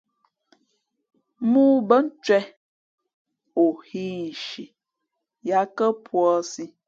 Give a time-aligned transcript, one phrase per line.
[1.51, 2.45] Mōō bά ncwěh,
[3.61, 4.63] o hᾱ ǐ nshi
[5.47, 6.63] yāt kά puǎsī.